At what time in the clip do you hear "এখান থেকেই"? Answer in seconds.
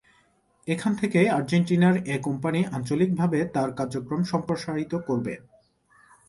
0.67-1.27